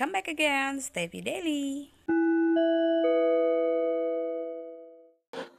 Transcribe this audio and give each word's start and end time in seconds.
Welcome 0.00 0.16
back 0.16 0.32
again, 0.32 0.80
Stevie 0.80 1.20
Daily. 1.20 1.92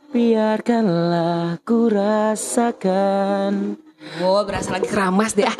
Biarkanlah 0.09 1.61
ku 1.61 1.85
rasakan. 1.85 3.77
Wow, 4.17 4.41
berasa 4.49 4.73
lagi 4.73 4.89
keramas 4.89 5.37
deh. 5.37 5.45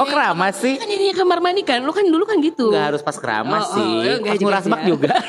Oh 0.00 0.08
keramas 0.08 0.56
sih? 0.56 0.80
Kan 0.80 0.88
ini 0.88 1.12
kamar 1.12 1.44
mandi 1.44 1.68
kan, 1.68 1.84
lu 1.84 1.92
kan 1.92 2.08
dulu 2.08 2.24
kan 2.24 2.40
gitu. 2.40 2.72
Nggak 2.72 2.96
harus 2.96 3.04
pas 3.04 3.20
keramas 3.20 3.60
Oh, 3.60 3.62
oh, 3.68 3.76
sih. 3.76 4.24
enggak 4.24 4.40
Pas 4.40 4.80
ya. 4.80 4.88
juga. 4.88 5.12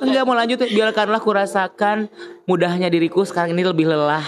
Enggak 0.00 0.24
mau 0.24 0.32
lanjut 0.32 0.64
Biarkanlah 0.64 1.20
ku 1.20 1.28
rasakan 1.28 2.08
Mudahnya 2.48 2.88
diriku 2.88 3.20
sekarang 3.28 3.52
ini 3.52 3.68
lebih 3.68 3.84
lelah 3.84 4.24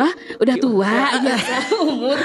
Hah? 0.00 0.12
Udah 0.40 0.56
tua 0.56 0.88
ya 1.20 1.36
umur. 1.84 2.16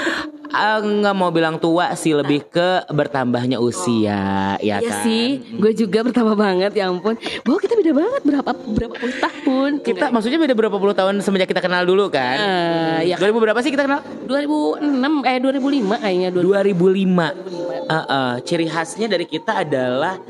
Ah, 0.50 0.78
Nggak 0.78 1.12
mau 1.12 1.28
bilang 1.28 1.56
tua 1.56 1.92
sih 1.92 2.12
Lebih 2.12 2.48
ke 2.48 2.88
bertambahnya 2.88 3.58
usia 3.58 4.56
Ya 4.58 4.78
Iya 4.78 4.90
kan 4.90 5.02
sih, 5.02 5.26
gue 5.54 5.72
juga 5.72 6.02
pertama 6.02 6.32
banget 6.32 6.72
ya 6.72 6.88
ampun. 6.88 7.14
Bahwa 7.42 7.58
kita 7.58 7.74
beda 7.74 7.92
banget 7.92 8.22
berapa 8.22 8.50
berapa 8.52 8.94
puluh 8.94 9.16
tahun. 9.16 9.70
Kita 9.80 10.08
maksudnya 10.08 10.38
beda 10.38 10.54
berapa 10.54 10.76
puluh 10.76 10.92
tahun 10.92 11.20
semenjak 11.20 11.48
kita 11.48 11.60
kenal 11.60 11.82
dulu 11.82 12.08
kan 12.08 12.36
Eh, 12.36 12.98
ya 13.06 13.16
kan? 13.16 13.28
2000 13.28 13.38
berapa 13.40 13.60
sih 13.60 13.70
kita 13.70 13.84
kenal? 13.84 14.00
2006 14.24 14.82
eh 15.22 15.36
2005 15.38 15.96
kayaknya 15.98 16.28
2000. 16.30 16.74
2005 16.74 17.88
Heeh, 17.88 18.32
Ciri 18.42 18.66
khasnya 18.66 19.06
dari 19.06 19.24
kita 19.24 19.62
adalah 19.62 20.20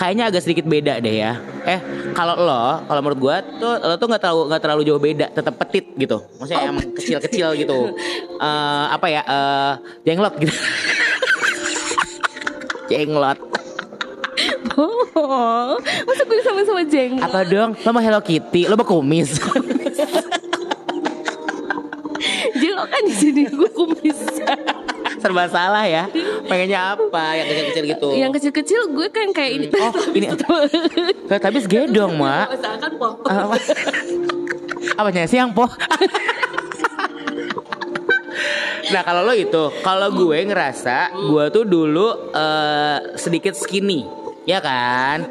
kayaknya 0.00 0.32
agak 0.32 0.40
sedikit 0.40 0.64
beda 0.64 0.96
deh 1.04 1.20
ya. 1.20 1.36
Eh, 1.68 1.76
kalau 2.16 2.32
lo, 2.40 2.80
kalau 2.88 3.00
menurut 3.04 3.20
gua 3.20 3.44
tuh 3.44 3.76
lo 3.76 4.00
tuh 4.00 4.08
nggak 4.08 4.22
terlalu 4.24 4.48
nggak 4.48 4.62
terlalu 4.64 4.82
jauh 4.88 4.96
beda, 4.96 5.28
tetap 5.28 5.60
petit 5.60 5.92
gitu. 6.00 6.24
Maksudnya 6.40 6.72
emang 6.72 6.88
kecil-kecil 6.96 7.48
gitu. 7.60 7.92
Eh, 8.40 8.84
apa 8.88 9.06
ya? 9.12 9.20
eh 9.28 9.72
jenglot 10.08 10.40
gitu. 10.40 10.56
jenglot. 12.90 13.36
Oh, 14.80 15.76
masa 16.08 16.22
gue 16.24 16.40
sama-sama 16.40 16.80
jenggot? 16.88 17.28
Apa 17.28 17.44
dong? 17.44 17.76
Lo 17.84 17.92
mau 17.92 18.00
Hello 18.00 18.24
Kitty, 18.24 18.64
lo 18.64 18.80
mau 18.80 18.88
kumis. 18.88 19.36
Jelok 22.56 22.88
kan 22.88 23.02
di 23.04 23.12
sini 23.12 23.44
gue 23.52 23.68
kumis. 23.76 24.16
Serba 25.20 25.44
salah 25.52 25.84
ya. 25.84 26.08
Pengennya 26.48 26.96
apa? 26.96 27.24
Yang 27.36 27.46
kecil-kecil 27.52 27.84
gitu. 27.92 28.08
Yang 28.16 28.30
kecil-kecil 28.40 28.80
gue 28.96 29.06
kan 29.12 29.28
kayak 29.36 29.52
ini. 29.52 29.66
Oh, 29.76 29.92
ini 30.16 30.26
tapi 31.28 31.58
segedong, 31.60 32.16
Mak. 32.16 32.46
Apa? 33.28 33.56
Apanya 34.96 35.28
siang 35.28 35.52
po? 35.52 35.68
nah 38.90 39.06
kalau 39.06 39.22
lo 39.22 39.36
itu, 39.36 39.70
kalau 39.86 40.10
gue 40.10 40.38
ngerasa 40.50 41.14
gue 41.14 41.44
tuh 41.54 41.62
dulu 41.62 42.32
eh, 42.34 43.14
sedikit 43.14 43.54
skinny, 43.54 44.02
ya 44.42 44.58
kan? 44.58 45.30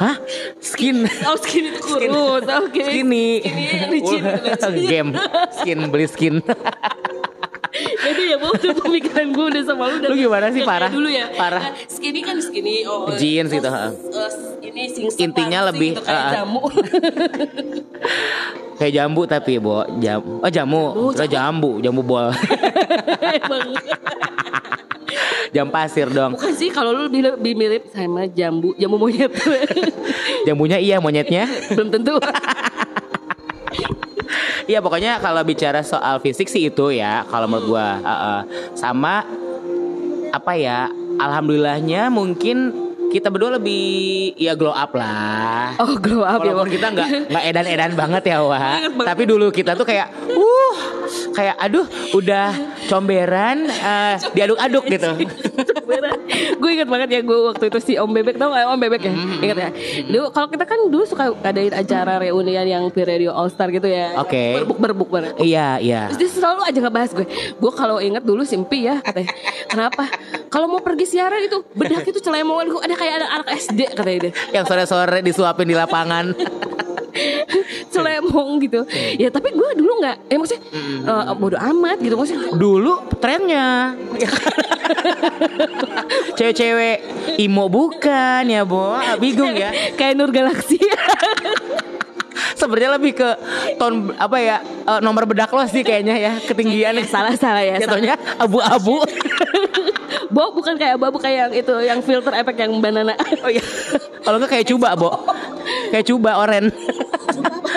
Hah? 0.00 0.16
Skin? 0.60 1.04
Oh 1.24 1.36
skin 1.36 1.72
itu 1.72 1.80
kurus, 1.80 2.44
oke. 2.44 2.82
Skinny. 2.84 3.40
Skinny, 3.44 4.00
licin. 4.00 4.22
Game. 4.92 5.10
Skin 5.60 5.78
beli 5.92 6.06
skin. 6.08 6.34
Ya 8.36 8.44
bu, 8.44 8.52
udah 8.52 8.74
pemikiran 8.76 9.26
gue 9.32 9.44
udah 9.48 9.62
sama 9.64 9.84
lu. 9.88 9.94
udah- 9.96 10.10
Lu 10.12 10.16
gimana 10.20 10.46
sih, 10.52 10.60
parah? 10.60 10.92
Dulu 10.92 11.08
ya. 11.08 11.32
Parah. 11.32 11.62
Nah, 11.64 11.72
skinny 11.88 12.20
kan 12.20 12.36
skinny. 12.36 12.84
Oh, 12.84 13.08
Jeans 13.16 13.48
gitu, 13.48 13.64
eh, 13.64 13.90
ini 14.60 14.82
sing 14.92 15.08
Intinya 15.16 15.72
lebih, 15.72 15.96
gitu, 15.96 16.04
kayak 16.04 16.20
ah. 16.20 16.32
jamu. 16.36 16.60
Kayak 18.76 18.92
jambu 18.92 19.24
tapi, 19.24 19.56
Bo. 19.56 19.88
Jam 20.04 20.20
oh 20.20 20.50
jamu. 20.52 21.16
Kira 21.16 21.24
jambu, 21.24 21.80
jambu 21.80 22.04
bol. 22.04 22.28
Emang. 23.40 23.72
Jam 25.54 25.72
pasir 25.72 26.12
dong. 26.12 26.36
Bukan 26.36 26.52
sih 26.52 26.68
kalau 26.68 26.92
lu 26.92 27.08
lebih, 27.08 27.32
lebih 27.32 27.52
mirip 27.56 27.82
sama 27.88 28.28
jambu, 28.28 28.76
jambu 28.76 29.00
monyet. 29.00 29.32
Jambunya 30.44 30.76
iya 30.76 31.00
monyetnya. 31.00 31.48
Belum 31.72 31.88
tentu. 31.88 32.20
Iya 34.66 34.82
pokoknya 34.82 35.22
kalau 35.22 35.46
bicara 35.46 35.80
soal 35.86 36.18
fisik 36.18 36.50
sih 36.50 36.66
itu 36.66 36.90
ya 36.90 37.22
kalau 37.30 37.46
menurut 37.46 37.66
gua 37.70 37.88
Heeh. 38.02 38.40
sama 38.74 39.22
apa 40.34 40.52
ya 40.58 40.90
alhamdulillahnya 41.22 42.10
mungkin 42.10 42.86
kita 43.06 43.30
berdua 43.30 43.56
lebih 43.62 44.34
ya 44.34 44.58
glow 44.58 44.74
up 44.74 44.90
lah. 44.98 45.78
Oh 45.78 45.94
glow 45.96 46.26
up 46.26 46.42
ya. 46.42 46.50
Walaupun 46.52 46.66
Bang. 46.66 46.74
kita 46.74 46.86
nggak 46.90 47.08
nggak 47.30 47.44
edan-edan 47.54 47.92
banget 47.94 48.22
ya 48.34 48.38
wah. 48.42 48.82
Tapi 48.82 49.22
dulu 49.24 49.54
kita 49.54 49.78
tuh 49.78 49.86
kayak 49.86 50.10
uh 50.34 50.76
kayak 51.30 51.56
aduh 51.62 51.86
udah 52.12 52.50
comberan 52.90 53.70
eh, 53.70 54.14
diaduk-aduk 54.34 54.84
gitu. 54.90 55.10
gue 56.56 56.70
inget 56.72 56.86
banget 56.86 57.08
ya 57.10 57.20
gue 57.20 57.38
waktu 57.44 57.64
itu 57.66 57.78
si 57.80 57.92
Om 57.94 58.10
Bebek 58.10 58.36
tau 58.36 58.50
gak 58.50 58.66
Om 58.66 58.80
Bebek 58.80 59.02
ya 59.02 59.12
Mm-hmm. 59.16 59.40
inget 59.40 59.56
ya 59.56 59.70
dulu 60.04 60.26
kalau 60.28 60.48
kita 60.48 60.64
kan 60.64 60.80
dulu 60.86 61.04
suka 61.04 61.24
adain 61.40 61.72
acara 61.72 62.18
reunian 62.18 62.66
yang 62.66 62.82
di 62.86 63.02
Radio 63.02 63.30
All 63.30 63.48
Star 63.48 63.70
gitu 63.70 63.86
ya 63.86 64.18
Oke. 64.18 64.60
berbuk 64.60 64.78
berbuk 64.78 65.08
banget 65.08 65.32
Iya 65.38 65.78
iya. 65.78 66.00
Terus 66.08 66.18
dia 66.18 66.30
selalu 66.32 66.60
aja 66.62 66.78
ngebahas 66.78 67.10
gue 67.12 67.26
Gue 67.56 67.72
kalau 67.72 67.96
inget 67.98 68.22
dulu 68.22 68.42
simpi 68.42 68.84
ya 68.84 68.98
katanya. 69.00 69.32
Kenapa? 69.66 70.04
Kalau 70.48 70.66
mau 70.66 70.80
pergi 70.80 71.06
siaran 71.08 71.40
itu 71.40 71.64
Bedak 71.72 72.04
itu 72.04 72.18
celemongan 72.18 72.66
gue 72.68 72.80
Ada 72.82 72.94
kayak 72.94 73.14
anak, 73.16 73.30
anak 73.32 73.48
SD 73.56 73.80
katanya 73.92 74.18
dia 74.20 74.32
Yang 74.52 74.64
sore-sore 74.66 75.18
disuapin 75.20 75.66
di 75.66 75.74
lapangan. 75.74 76.32
Celemong 77.92 78.60
gitu 78.60 78.80
Ya 79.16 79.28
tapi 79.28 79.52
gue 79.52 79.68
dulu 79.76 80.00
gak 80.00 80.16
Eh 80.28 80.36
maksudnya 80.36 80.62
eh, 81.04 81.24
Bodo 81.36 81.56
amat 81.56 81.96
gitu 82.00 82.14
Maksudnya 82.14 82.54
Dulu 82.54 82.92
trennya 83.18 83.96
Cewek-cewek 86.36 86.96
Imo 87.40 87.66
bukan 87.68 88.42
ya 88.46 88.62
Bo 88.62 88.96
Bingung 89.18 89.54
ya 89.54 89.72
Kayak 89.98 90.14
Nur 90.16 90.30
Galaxy 90.30 90.78
Sebenarnya 92.56 93.00
lebih 93.00 93.16
ke 93.16 93.28
ton 93.76 94.12
apa 94.16 94.36
ya 94.40 94.56
eh, 94.62 95.00
nomor 95.00 95.24
bedak 95.24 95.48
lo 95.52 95.64
sih 95.64 95.80
kayaknya 95.80 96.14
ya 96.16 96.32
ketinggian 96.40 96.96
Salah-salah 97.04 97.64
ya 97.64 97.76
salah. 97.76 97.96
jatuhnya 97.96 98.14
abu-abu. 98.36 99.00
Bo 100.28 100.52
bukan 100.52 100.76
kayak 100.76 101.00
abu-abu 101.00 101.16
kayak 101.16 101.48
yang 101.48 101.52
itu 101.54 101.74
Yang 101.80 101.98
filter 102.04 102.34
efek 102.34 102.56
yang 102.60 102.72
banana 102.80 103.16
Oh 103.40 103.50
iya. 103.50 103.62
Kalau 104.20 104.42
enggak 104.42 104.58
kayak 104.58 104.66
cuba, 104.66 104.88
Bo. 104.98 105.10
Kayak 105.92 106.06
cuba 106.08 106.30
oren. 106.36 106.64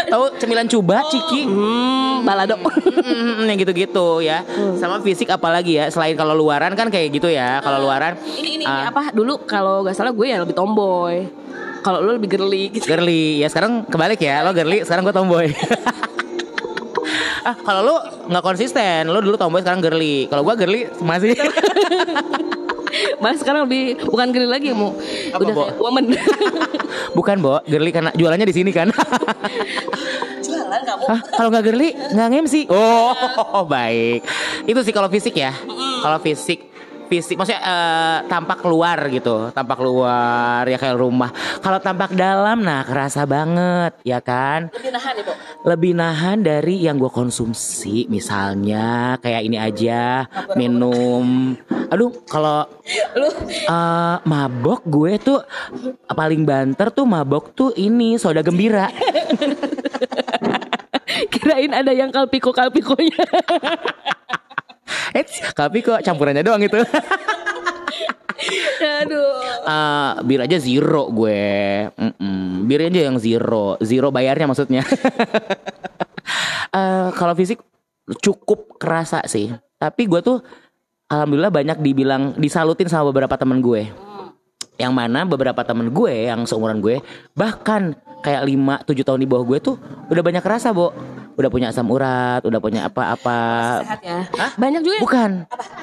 Tahu 0.09 0.23
cemilan 0.41 0.67
cuba, 0.67 1.05
ciki. 1.07 1.45
Hmm 1.45 2.09
balado 2.23 2.55
Hmm, 2.59 3.47
yang 3.47 3.57
gitu-gitu 3.57 4.21
ya. 4.21 4.43
Sama 4.77 5.01
fisik 5.01 5.31
apalagi 5.31 5.79
ya. 5.79 5.85
Selain 5.89 6.13
kalau 6.13 6.35
luaran 6.35 6.75
kan 6.75 6.91
kayak 6.91 7.15
gitu 7.15 7.31
ya. 7.31 7.63
Kalau 7.63 7.81
luaran 7.81 8.19
Ini 8.19 8.59
ini, 8.59 8.63
ini 8.63 8.65
ah, 8.65 8.91
apa 8.91 9.15
dulu 9.15 9.39
kalau 9.47 9.81
gak 9.87 9.95
salah 9.95 10.11
gue 10.11 10.27
ya 10.27 10.41
lebih 10.41 10.55
tomboy 10.55 11.27
kalau 11.79 12.03
lu 12.03 12.19
lebih 12.19 12.27
girly 12.27 12.75
gitu 12.75 12.85
girly. 12.85 13.39
Ya 13.39 13.47
sekarang 13.47 13.87
kebalik 13.87 14.19
ya. 14.19 14.43
Lo 14.43 14.51
girly, 14.51 14.83
sekarang 14.83 15.07
gue 15.07 15.15
tomboy. 15.15 15.47
ah, 17.47 17.55
kalau 17.55 17.81
lu 17.87 17.95
nggak 18.29 18.43
konsisten, 18.43 19.07
lu 19.07 19.23
dulu 19.23 19.39
tomboy 19.39 19.63
sekarang 19.63 19.79
girly. 19.79 20.27
Kalau 20.27 20.43
gua 20.43 20.59
girly 20.59 20.91
masih 20.99 21.33
Mas 23.19 23.39
sekarang 23.39 23.65
lebih 23.67 23.99
bukan 24.05 24.31
girly 24.31 24.49
lagi 24.49 24.71
mau 24.71 24.95
Apa, 25.31 25.41
udah 25.43 25.53
Bo? 25.53 25.63
kayak 25.67 25.77
woman 25.79 26.05
Bukan, 27.17 27.35
Bo. 27.41 27.59
Girly 27.65 27.91
karena 27.91 28.11
jualannya 28.13 28.47
di 28.47 28.55
sini 28.55 28.71
kan. 28.71 28.89
jualan 30.45 30.81
kamu 30.85 31.03
Hah, 31.09 31.19
kalau 31.35 31.49
nggak 31.51 31.65
girly 31.65 31.89
nggak 31.93 32.27
nge-MC. 32.29 32.55
Oh, 32.69 33.65
baik. 33.73 34.23
Itu 34.65 34.79
sih 34.85 34.93
kalau 34.93 35.09
fisik 35.09 35.35
ya. 35.35 35.51
Kalau 35.99 36.17
fisik 36.21 36.68
fisik 37.09 37.35
maksudnya 37.35 37.61
eh, 37.65 38.17
tampak 38.29 38.61
luar 38.69 39.09
gitu, 39.09 39.49
tampak 39.49 39.81
luar 39.81 40.63
ya 40.69 40.77
kayak 40.77 40.95
rumah. 40.95 41.33
Kalau 41.59 41.81
tampak 41.81 42.13
dalam 42.13 42.61
nah 42.61 42.85
kerasa 42.85 43.25
banget 43.25 43.97
ya 44.05 44.21
kan. 44.21 44.69
lebih 44.69 44.93
nahan 44.93 45.13
ibu 45.17 45.33
Lebih 45.65 45.91
nahan 45.97 46.37
dari 46.45 46.75
yang 46.85 47.01
gue 47.01 47.09
konsumsi 47.09 48.05
misalnya 48.07 49.17
kayak 49.19 49.41
ini 49.49 49.57
aja 49.57 50.29
minum. 50.53 51.57
Aduh, 51.89 52.13
kalau 52.29 52.69
lu 53.17 53.29
eh, 53.49 54.15
mabok 54.23 54.85
gue 54.85 55.17
tuh 55.17 55.41
paling 56.13 56.45
banter 56.45 56.93
tuh 56.93 57.09
mabok 57.09 57.57
tuh 57.57 57.73
ini 57.73 58.21
soda 58.21 58.45
gembira. 58.45 58.87
kirain 61.33 61.71
ada 61.73 61.91
yang 61.91 62.13
kalpiko 62.13 62.55
kalpikonya 62.55 63.19
Eh, 65.13 65.25
tapi 65.53 65.81
kok 65.81 66.01
campurannya 66.01 66.43
doang 66.45 66.61
itu. 66.63 66.77
aduh 68.99 69.49
Eh, 69.69 70.11
bir 70.25 70.39
aja 70.41 70.57
zero 70.57 71.13
gue. 71.13 71.41
Mm-mm. 71.93 72.65
Bir 72.65 72.89
aja 72.89 73.05
yang 73.11 73.17
zero, 73.21 73.77
zero 73.83 74.09
bayarnya 74.09 74.49
maksudnya. 74.49 74.83
Eh, 76.69 77.09
kalau 77.17 77.33
fisik 77.33 77.65
cukup 78.21 78.77
kerasa 78.77 79.25
sih. 79.25 79.49
Tapi 79.81 80.05
gue 80.05 80.21
tuh 80.21 80.37
alhamdulillah 81.09 81.49
banyak 81.49 81.81
dibilang 81.81 82.37
disalutin 82.37 82.85
sama 82.85 83.09
beberapa 83.09 83.33
temen 83.41 83.57
gue. 83.57 83.89
Yang 84.77 84.93
mana 84.93 85.25
beberapa 85.25 85.65
temen 85.65 85.89
gue 85.89 86.29
yang 86.29 86.45
seumuran 86.45 86.77
gue 86.77 87.01
bahkan 87.33 87.97
kayak 88.21 88.45
5 88.45 88.85
7 88.85 89.01
tahun 89.01 89.19
di 89.25 89.27
bawah 89.33 89.45
gue 89.49 89.57
tuh 89.65 89.75
udah 90.13 90.21
banyak 90.21 90.45
kerasa, 90.45 90.69
Bo. 90.69 90.93
Udah 91.39 91.47
punya 91.47 91.71
asam 91.71 91.87
urat, 91.87 92.43
udah 92.43 92.59
punya 92.59 92.83
apa-apa. 92.91 93.39
Sehat 93.87 94.01
ya. 94.03 94.19
Hah? 94.35 94.51
Banyak 94.59 94.81
juga. 94.83 94.99
Bukan, 94.99 95.31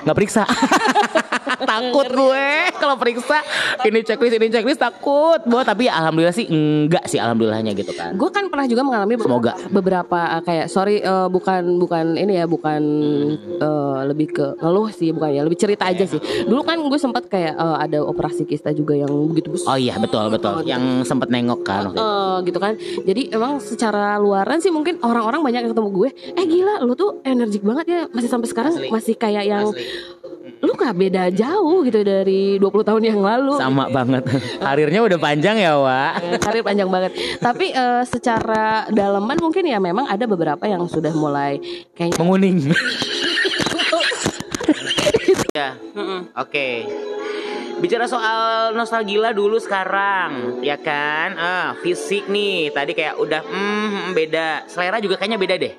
nggak 0.04 0.16
periksa. 0.16 0.44
takut 1.70 2.06
gue 2.06 2.48
kalau 2.76 2.96
periksa 2.96 3.40
ini 3.82 4.02
checklist 4.02 4.34
ini 4.34 4.48
checklist 4.48 4.80
takut, 4.80 5.40
bu. 5.44 5.62
Tapi 5.62 5.86
alhamdulillah 5.86 6.34
sih 6.34 6.46
enggak 6.46 7.06
sih 7.06 7.18
alhamdulillahnya 7.18 7.72
gitu 7.72 7.92
kan. 7.92 8.14
Gue 8.14 8.28
kan 8.28 8.46
pernah 8.46 8.66
juga 8.66 8.82
mengalami 8.82 9.14
Semoga. 9.16 9.52
beberapa 9.68 10.38
uh, 10.38 10.42
kayak 10.42 10.66
sorry 10.66 11.00
uh, 11.00 11.26
bukan 11.26 11.78
bukan 11.78 12.16
ini 12.16 12.38
ya 12.38 12.46
bukan 12.46 12.78
Hmm. 12.96 13.58
uh, 13.58 14.00
lebih 14.06 14.32
ke 14.32 14.46
ngeluh 14.58 14.90
sih 14.90 15.10
bukan 15.10 15.30
ya 15.30 15.42
lebih 15.42 15.58
cerita 15.58 15.86
aja 15.86 16.04
sih. 16.04 16.18
Dulu 16.44 16.62
kan 16.62 16.78
gue 16.78 16.98
sempat 16.98 17.26
kayak 17.26 17.54
uh, 17.54 17.78
ada 17.78 18.02
operasi 18.02 18.44
kista 18.44 18.70
juga 18.70 18.94
yang 18.94 19.10
begitu 19.28 19.52
besar. 19.52 19.74
Oh 19.74 19.78
iya 19.78 19.94
betul 19.96 20.28
betul. 20.28 20.62
Yang 20.62 21.04
sempet 21.04 21.28
nengok 21.28 21.60
kan. 21.62 21.88
itu. 21.88 21.96
Eh, 21.96 22.36
gitu 22.46 22.58
kan 22.58 22.72
jadi 23.02 23.22
emang 23.32 23.58
secara 23.58 24.16
luaran 24.16 24.58
sih 24.58 24.68
mungkin 24.68 24.98
orang-orang 25.00 25.40
banyak 25.40 25.60
yang 25.64 25.72
ketemu 25.72 25.90
gue 25.90 26.08
eh 26.32 26.44
gila 26.44 26.74
lu 26.82 26.92
tuh 26.92 27.20
energik 27.22 27.62
banget 27.62 27.86
ya 27.86 28.00
masih 28.10 28.28
sampai 28.28 28.48
sekarang 28.48 28.74
Asli. 28.76 28.88
masih 28.88 29.14
kayak 29.14 29.44
yang 29.44 29.66
Asli. 29.70 29.84
lu 30.62 30.72
gak 30.72 30.94
beda 30.94 31.28
jauh 31.36 31.84
gitu 31.84 32.00
dari 32.00 32.56
20 32.56 32.88
tahun 32.88 33.02
yang 33.04 33.20
lalu 33.20 33.60
Sama 33.60 33.92
banget. 33.92 34.24
Karirnya 34.64 35.00
udah 35.04 35.18
panjang 35.20 35.60
ya, 35.60 35.76
Wak. 35.76 36.12
Eh, 36.24 36.38
karir 36.40 36.64
panjang 36.64 36.88
banget 36.88 37.12
tapi 37.38 37.70
eh, 37.70 38.02
secara 38.08 38.88
dalaman 38.88 39.36
mungkin 39.36 39.68
ya 39.68 39.76
memang 39.76 40.08
ada 40.08 40.24
beberapa 40.24 40.64
yang 40.64 40.88
sudah 40.88 41.12
mulai 41.12 41.60
kayaknya 41.92 42.16
Menguning. 42.18 42.56
ya. 45.52 45.76
Oke. 46.36 46.84
Bicara 47.76 48.08
soal 48.08 48.72
nostalgia 48.72 49.36
dulu 49.36 49.60
sekarang, 49.60 50.60
ya 50.64 50.80
kan? 50.80 51.36
Ah, 51.36 51.68
fisik 51.84 52.24
nih. 52.24 52.72
Tadi 52.72 52.96
kayak 52.96 53.20
udah 53.20 53.44
hmm, 53.44 54.16
beda. 54.16 54.64
Selera 54.64 54.96
juga 54.96 55.20
kayaknya 55.20 55.36
beda 55.36 55.56
deh. 55.60 55.74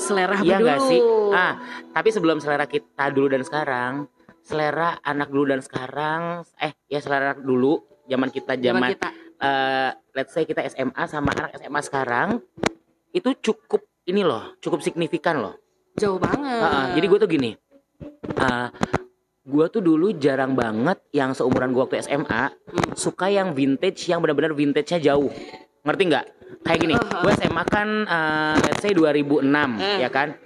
selera 0.00 0.32
apa 0.32 0.44
Iya 0.48 0.56
dulu 0.56 0.64
nggak 0.64 0.80
sih? 0.88 1.00
Ah, 1.32 1.52
tapi 1.92 2.08
sebelum 2.08 2.40
selera 2.40 2.64
kita 2.64 3.12
dulu 3.12 3.28
dan 3.28 3.44
sekarang, 3.44 4.08
selera 4.40 4.98
anak 5.00 5.28
dulu 5.28 5.48
dan 5.48 5.60
sekarang, 5.60 6.22
eh 6.56 6.72
ya 6.86 6.98
selera 6.98 7.32
dulu, 7.32 7.78
zaman 8.04 8.28
kita 8.28 8.54
Zaman 8.54 8.62
zaman, 8.62 8.88
kita 8.92 9.08
eh, 9.38 9.90
let's 10.12 10.32
say 10.32 10.44
kita 10.44 10.64
SMA 10.66 11.02
sama 11.06 11.30
anak 11.30 11.56
SMA 11.56 11.80
sekarang, 11.80 12.28
itu 13.10 13.30
cukup 13.40 13.80
ini 14.04 14.20
loh, 14.20 14.56
cukup 14.58 14.80
signifikan 14.80 15.38
loh. 15.38 15.54
jauh 15.92 16.16
banget 16.16 16.62
Ah, 16.62 16.70
ah, 16.70 16.86
jadi 16.94 17.04
gue 17.04 17.18
tuh 17.18 17.28
gini, 17.28 17.50
ah, 18.36 18.70
gue 19.42 19.66
tuh 19.68 19.80
dulu 19.80 20.14
jarang 20.14 20.54
banget 20.54 21.02
yang 21.10 21.30
seumuran 21.30 21.70
gue 21.70 21.82
waktu 21.82 22.00
SMA 22.00 22.54
Hmm. 22.70 22.94
suka 22.94 23.26
yang 23.26 23.52
vintage 23.52 24.06
yang 24.06 24.22
benar-benar 24.22 24.54
vintage-nya 24.54 25.02
jauh. 25.02 25.28
Ngerti 25.82 26.02
nggak? 26.06 26.26
Kayak 26.60 26.78
gini, 26.78 26.94
Uh-huh. 26.94 27.20
gue 27.20 27.32
SMA 27.36 27.62
kan 27.66 27.88
uh, 28.04 28.54
let's 28.60 28.80
say 28.80 28.92
2006 28.92 29.76
Hmm. 29.76 29.98
ya 29.98 30.08
kan. 30.08 30.38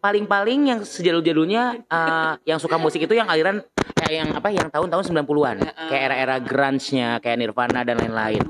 Paling-paling 0.00 0.60
yang 0.72 0.80
sejadul-jadulnya 0.80 1.84
uh, 1.86 2.34
yang 2.48 2.56
suka 2.56 2.80
musik 2.80 3.04
itu 3.04 3.12
yang 3.12 3.28
aliran 3.28 3.60
kayak 3.92 4.12
yang 4.12 4.28
apa 4.32 4.48
yang 4.48 4.66
tahun-tahun 4.72 5.04
90-an. 5.12 5.56
Uh-uh. 5.60 5.88
Kayak 5.92 6.02
era-era 6.08 6.36
grunge-nya, 6.40 7.20
kayak 7.20 7.36
Nirvana 7.36 7.84
dan 7.84 8.00
lain-lain. 8.00 8.42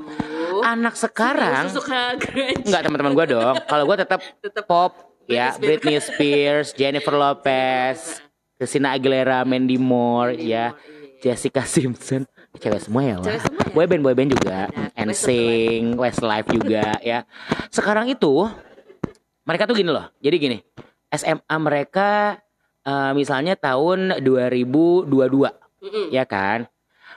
Anak 0.60 0.94
sekarang 0.94 1.72
suka 1.72 2.14
grunge 2.18 2.66
Enggak 2.66 2.82
teman-teman 2.86 3.12
gue 3.18 3.26
dong. 3.34 3.56
Kalau 3.66 3.84
gue 3.86 3.96
tetap 3.98 4.20
pop 4.70 5.10
ya, 5.30 5.54
Britney 5.58 5.96
Britney 5.96 5.96
Spears, 6.02 6.74
Jennifer 6.74 7.14
Lopez, 7.22 8.22
Christina 8.58 8.94
Aguilera, 8.94 9.46
Mandy 9.46 9.78
Moore, 9.78 10.36
ya, 10.36 10.74
Jessica 11.22 11.62
Simpson, 11.62 12.26
cewek 12.58 12.82
semua 12.82 13.02
ya, 13.06 13.14
wah. 13.22 13.38
semua 13.38 13.62
ya? 13.62 13.70
Boyband 13.70 14.02
boyband 14.02 14.30
juga, 14.34 14.66
Ya, 14.68 15.06
NSYNC, 15.06 15.96
Westlife 15.96 16.48
juga, 16.50 16.98
ya. 17.00 17.24
Sekarang 17.70 18.10
itu 18.10 18.50
mereka 19.46 19.64
tuh 19.64 19.78
gini 19.78 19.90
loh. 19.94 20.10
Jadi 20.20 20.36
gini, 20.36 20.58
SMA 21.10 21.56
mereka 21.58 22.38
eh, 22.80 23.12
misalnya 23.12 23.54
tahun 23.54 24.18
2022, 24.18 25.06
Mm-mm. 25.80 26.06
ya 26.08 26.24
kan? 26.24 26.64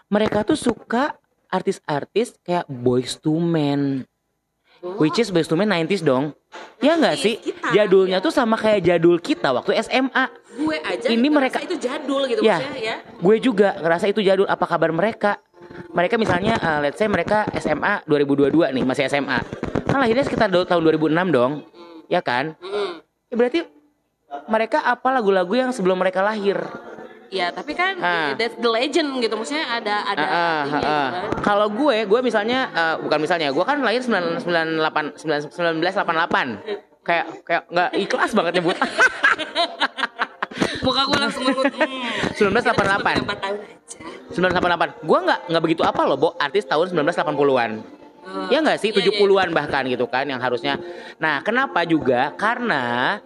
Mereka 0.08 0.44
tuh 0.44 0.56
suka 0.56 1.18
artis-artis 1.48 2.36
kayak 2.40 2.66
Boys 2.68 3.16
to 3.16 3.34
Men. 3.34 4.06
Oh. 4.80 5.00
Which 5.00 5.16
is 5.16 5.30
Boyz 5.30 5.48
II 5.48 5.56
Men 5.58 5.72
90s 5.72 6.04
dong. 6.04 6.36
Ya 6.78 6.94
nggak 6.94 7.16
sih? 7.16 7.40
Kita. 7.40 7.72
Jadulnya 7.72 8.20
tuh 8.20 8.30
sama 8.30 8.60
kayak 8.60 8.84
jadul 8.84 9.16
kita 9.16 9.50
waktu 9.50 9.80
SMA. 9.80 10.28
gue 10.54 10.78
aja 10.78 11.08
Ini 11.08 11.28
mereka- 11.28 11.58
itu 11.60 11.74
jadul 11.76 12.28
gitu 12.28 12.44
Ya. 12.44 12.62
ya 12.76 13.02
Gue 13.18 13.40
juga 13.40 13.74
ngerasa 13.76 14.06
itu 14.06 14.20
jadul. 14.20 14.46
Apa 14.46 14.68
kabar 14.68 14.92
mereka? 14.92 15.42
Mereka 15.90 16.20
misalnya, 16.20 16.60
uh, 16.60 16.78
let's 16.78 17.00
say 17.00 17.08
mereka 17.08 17.48
SMA 17.56 18.04
2022 18.06 18.70
nih, 18.70 18.84
masih 18.84 19.08
SMA. 19.08 19.40
Kan 19.84 19.98
lahirnya 19.98 20.22
sekitar 20.22 20.52
do- 20.52 20.62
tahun 20.62 20.84
2006 20.84 21.32
dong. 21.32 21.66
Ya 22.06 22.20
kan? 22.20 22.54
Mm-mm. 22.60 23.02
Ya 23.32 23.36
berarti 23.36 23.60
mereka 24.48 24.84
apa 24.84 25.08
lagu-lagu 25.14 25.54
yang 25.54 25.72
sebelum 25.72 26.00
mereka 26.00 26.22
lahir? 26.22 26.58
Ya 27.34 27.50
tapi 27.50 27.74
kan 27.74 27.98
Ah. 27.98 28.38
that's 28.38 28.54
the 28.62 28.70
legend 28.70 29.18
gitu 29.18 29.34
maksudnya 29.34 29.66
ada 29.66 30.06
ada 30.06 30.22
Ah, 30.22 30.30
ah, 30.30 30.30
artinya 30.30 30.38
ah, 30.38 30.62
gitu 30.70 30.86
ah. 30.86 31.10
kan. 31.10 31.24
Kalau 31.42 31.68
gue, 31.74 31.98
gue 32.06 32.20
misalnya 32.22 32.70
uh, 32.70 32.96
bukan 33.02 33.20
misalnya, 33.26 33.50
gue 33.50 33.66
kan 33.66 33.82
lahir 33.82 34.06
998 34.06 35.26
1988. 35.26 36.62
Kayak 37.04 37.26
kayak 37.44 37.64
nggak 37.74 37.90
ikhlas 38.06 38.32
banget 38.38 38.62
nyebut. 38.62 38.78
Muka 40.86 41.02
gue 41.10 41.20
langsung 41.20 41.44
ngikut. 41.48 41.74
Hmm. 41.74 42.38
1988. 42.38 43.26
Berapa 43.26 43.36
tahun 43.40 43.60
aja. 43.66 43.98
988. 44.34 45.08
Gua 45.08 45.20
nggak 45.26 45.40
nggak 45.50 45.64
begitu 45.64 45.82
apa 45.82 46.02
loh, 46.06 46.18
Bo, 46.20 46.30
artis 46.38 46.68
tahun 46.68 46.94
1980-an. 46.94 47.72
Oh. 48.24 48.48
Ya 48.48 48.64
nggak 48.64 48.80
sih, 48.80 48.96
Iya, 48.96 49.04
iya, 49.04 49.20
70-an 49.20 49.52
bahkan 49.52 49.84
gitu 49.84 50.08
kan 50.08 50.24
yang 50.24 50.40
harusnya. 50.40 50.80
Nah, 51.20 51.44
kenapa 51.44 51.84
juga? 51.84 52.32
Karena 52.40 53.20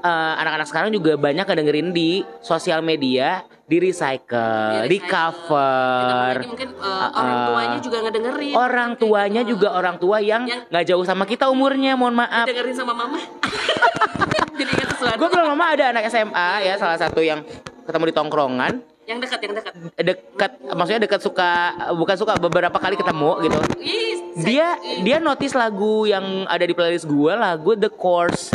eh, 0.00 0.34
anak-anak 0.40 0.66
sekarang 0.66 0.90
juga 0.90 1.14
banyak 1.14 1.44
kedengerin 1.44 1.92
di 1.92 2.24
sosial 2.40 2.80
media, 2.80 3.44
di 3.64 3.78
recycle, 3.78 4.88
di, 4.90 4.96
Di 4.96 4.98
cover. 4.98 6.42
Lagi 6.42 6.48
mungkin 6.50 6.70
uh, 6.74 6.88
Ah, 6.90 7.08
orang 7.14 7.38
tuanya 7.46 7.78
juga 7.78 7.98
ngedengerin. 8.02 8.54
Orang 8.58 8.90
tuanya 8.98 9.42
juga 9.46 9.68
orang 9.70 9.96
tua 10.02 10.18
yang 10.18 10.42
nggak 10.44 10.84
jauh 10.90 11.04
sama 11.06 11.22
kita 11.22 11.46
umurnya, 11.46 11.94
mohon 11.94 12.18
maaf. 12.18 12.50
dengerin 12.50 12.74
sama 12.74 12.92
mama. 12.98 13.20
Jadi 14.58 14.70
ingat 14.74 14.88
sesuatu. 14.98 15.16
Gue 15.16 15.28
bilang 15.30 15.54
mama 15.54 15.72
ada 15.72 15.94
anak 15.94 16.04
SMA 16.10 16.48
ya, 16.66 16.74
salah 16.76 16.98
satu 16.98 17.22
yang 17.22 17.46
ketemu 17.86 18.10
di 18.10 18.14
tongkrongan. 18.14 18.74
yang 19.10 19.18
dekat 19.18 19.42
yang 19.42 19.54
dekat. 19.58 19.74
dekat 19.98 20.50
maksudnya 20.70 21.02
dekat 21.02 21.18
suka 21.18 21.50
bukan 21.98 22.14
suka 22.14 22.38
beberapa 22.38 22.78
kali 22.78 22.94
ketemu 22.94 23.42
gitu 23.42 23.58
Ih, 23.82 24.38
dia 24.38 24.78
dia 25.02 25.18
notice 25.18 25.58
lagu 25.58 26.06
yang 26.06 26.46
ada 26.46 26.62
di 26.62 26.70
playlist 26.70 27.10
gue 27.10 27.32
lagu 27.34 27.74
The 27.74 27.90
Course 27.90 28.54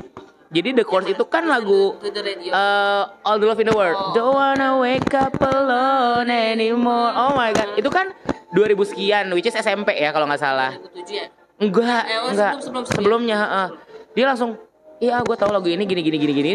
jadi 0.56 0.72
The 0.72 0.84
Course 0.84 1.08
itu 1.08 1.24
kan 1.26 1.44
lagu 1.46 2.00
uh, 2.00 3.04
All 3.22 3.36
the 3.36 3.46
Love 3.46 3.60
in 3.60 3.68
the 3.68 3.76
World 3.76 3.98
Oh. 3.98 4.16
Don't 4.16 4.34
wanna 4.34 4.80
wake 4.80 5.12
up 5.14 5.36
alone 5.38 6.32
anymore 6.32 7.12
Oh 7.12 7.36
my 7.36 7.52
god 7.52 7.76
Itu 7.76 7.90
kan 7.90 8.16
2000 8.52 8.72
sekian 8.88 9.28
Which 9.30 9.44
is 9.44 9.54
SMP 9.54 9.92
ya 9.94 10.10
kalau 10.10 10.24
nggak 10.26 10.40
salah 10.40 10.72
2007 10.96 11.12
ya. 11.12 11.26
Enggak 11.58 12.04
Eh, 12.06 12.16
oh, 12.18 12.32
Enggak 12.32 12.52
sebelum- 12.58 12.64
sebelum- 12.64 12.86
sebelum. 12.86 12.96
Sebelumnya 13.20 13.36
heeh. 13.38 13.68
Dia 14.14 14.26
langsung 14.26 14.52
Iya 14.96 15.20
gue 15.22 15.36
tahu 15.36 15.52
lagu 15.52 15.68
ini 15.68 15.84
gini 15.84 16.00
gini 16.00 16.16
gini 16.18 16.34
gini 16.34 16.54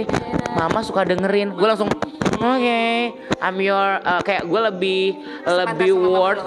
Mama 0.50 0.80
suka 0.80 1.04
dengerin 1.04 1.52
Gue 1.52 1.69
langsung 1.69 1.92
Oke 2.41 2.83
I'm 3.41 3.57
your 3.61 4.01
uh, 4.01 4.21
Kayak 4.25 4.49
gue 4.49 4.61
lebih 4.73 5.03
Lebih 5.45 5.93
worth. 5.93 6.45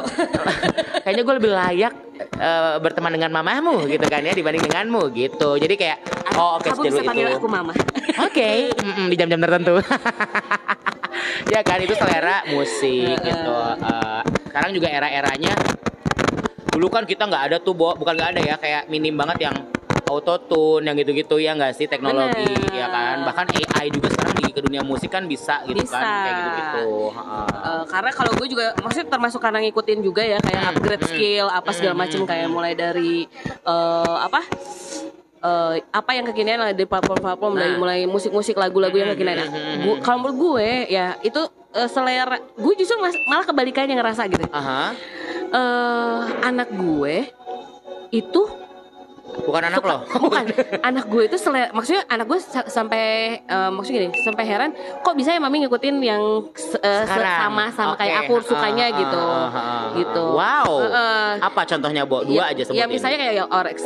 Kayaknya 1.06 1.24
gue 1.26 1.36
lebih 1.38 1.52
layak 1.54 1.94
uh, 2.42 2.76
Berteman 2.82 3.14
dengan 3.14 3.30
mamamu 3.30 3.86
gitu 3.86 4.06
kan 4.10 4.26
ya 4.26 4.34
Dibanding 4.34 4.66
denganmu 4.66 5.14
gitu 5.14 5.62
Jadi 5.62 5.76
kayak 5.78 6.24
Oh 6.34 6.58
oke 6.58 6.66
Kamu 6.66 6.82
bisa 6.90 7.02
panggil 7.06 7.30
itu 7.30 7.38
aku 7.38 7.50
mama. 7.50 7.74
Oke, 8.26 8.74
mm-mm, 8.74 9.06
di 9.10 9.16
jam-jam 9.18 9.38
tertentu. 9.38 9.78
ya 11.54 11.62
kan 11.62 11.78
itu 11.82 11.94
selera 11.94 12.42
musik 12.50 13.18
gitu. 13.22 13.58
Eh, 13.82 14.22
sekarang 14.50 14.72
juga 14.74 14.90
era-eranya. 14.90 15.54
Dulu 16.74 16.90
kan 16.90 17.06
kita 17.06 17.30
nggak 17.30 17.44
ada 17.54 17.58
tuh, 17.62 17.78
Bo. 17.78 17.94
bukan 17.94 18.18
nggak 18.18 18.30
ada 18.38 18.42
ya, 18.42 18.56
kayak 18.58 18.90
minim 18.90 19.14
banget 19.14 19.50
yang 19.50 19.56
auto 20.14 20.38
tune 20.40 20.84
yang 20.84 20.96
gitu-gitu 20.96 21.36
ya 21.36 21.52
nggak 21.52 21.74
sih 21.74 21.86
teknologi 21.86 22.46
Bener. 22.46 22.74
ya 22.76 22.88
kan. 22.88 23.18
Bahkan 23.24 23.46
AI 23.50 23.86
juga 23.90 24.08
sekarang 24.08 24.34
di 24.36 24.50
ke 24.50 24.62
dunia 24.62 24.82
musik 24.82 25.10
kan 25.10 25.26
bisa 25.26 25.62
gitu 25.64 25.76
Bisa. 25.76 25.94
kan 25.94 26.06
kayak 26.06 26.34
gitu-gitu. 26.38 26.88
Eh, 27.60 27.84
karena 27.88 28.12
kalau 28.12 28.32
gue 28.32 28.48
juga 28.48 28.66
maksudnya 28.78 29.08
termasuk 29.10 29.40
karena 29.40 29.60
ngikutin 29.60 30.00
juga 30.00 30.22
ya 30.22 30.38
kayak 30.38 30.62
Hmm, 30.62 30.72
upgrade 30.72 31.06
skill 31.06 31.46
apa 31.48 31.70
segala 31.72 31.96
macam 31.98 32.22
kayak 32.24 32.48
mulai 32.48 32.74
dari 32.74 33.26
eh, 33.64 34.16
apa 34.20 34.40
eh, 35.40 35.74
apa 35.84 36.12
yang 36.12 36.26
kekinian 36.26 36.58
lah 36.58 36.72
di 36.72 36.84
platform-platform 36.84 37.54
dari 37.54 37.72
Nah. 37.72 37.80
mulai 37.80 38.00
musik-musik 38.06 38.56
lagu-lagu 38.56 38.94
yang 38.94 39.12
kekinian. 39.12 39.44
Nah, 39.44 39.50
kalau 40.00 40.22
menurut 40.22 40.38
gue 40.38 40.70
ya 40.88 41.18
itu 41.20 41.42
eh, 41.72 41.88
selera 41.88 42.38
gue 42.38 42.74
justru 42.76 42.96
mas- 42.98 43.20
malah 43.26 43.44
kebalikannya 43.44 43.94
ngerasa 43.94 44.28
gitu. 44.28 44.46
Aha. 44.50 44.94
eh 45.46 46.20
anak 46.44 46.70
gue 46.72 47.30
itu 48.10 48.42
Bukan 49.24 49.60
anak 49.62 49.82
lo. 49.82 49.98
bukan 50.24 50.46
anak 50.80 51.06
gue 51.06 51.24
itu 51.26 51.38
sele- 51.38 51.72
maksudnya 51.72 52.04
anak 52.06 52.26
gue 52.26 52.38
sa- 52.38 52.66
sampai 52.66 53.04
eh, 53.40 53.70
maksudnya 53.70 54.00
gini 54.04 54.20
sampai 54.20 54.44
heran 54.44 54.72
kok 55.00 55.14
bisa 55.14 55.32
ya 55.32 55.40
mami 55.40 55.62
ngikutin 55.62 55.96
yang 55.98 56.22
Sekarang. 56.54 57.40
sama 57.42 57.64
sama 57.72 57.94
kayak 57.96 58.14
Oke. 58.20 58.26
aku 58.26 58.36
sukanya 58.46 58.86
Ah, 58.86 58.92
gitu 58.94 59.22
ah, 59.22 59.48
ah, 59.48 59.56
ah. 59.56 59.84
gitu 59.94 60.24
Wow. 60.34 60.70
Heeh. 60.82 61.30
Apa 61.42 61.62
contohnya, 61.64 62.04
Bo? 62.04 62.22
Dua 62.22 62.44
ya, 62.44 62.52
aja 62.52 62.62
sebutin. 62.64 62.80
ya 62.80 62.86
misalnya 62.86 63.18
kayak 63.18 63.36
yang 63.38 63.50
Orange 63.50 63.82